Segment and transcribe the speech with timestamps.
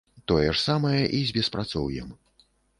[0.29, 2.09] Тое ж самае і з беспрацоўем.